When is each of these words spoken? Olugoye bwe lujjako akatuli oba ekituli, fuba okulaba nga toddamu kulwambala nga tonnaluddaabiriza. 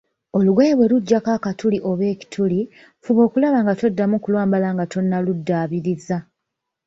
Olugoye 0.37 0.71
bwe 0.77 0.89
lujjako 0.91 1.29
akatuli 1.37 1.77
oba 1.89 2.03
ekituli, 2.13 2.59
fuba 3.03 3.21
okulaba 3.27 3.57
nga 3.63 3.73
toddamu 3.79 4.15
kulwambala 4.19 4.67
nga 4.73 4.85
tonnaluddaabiriza. 4.91 6.17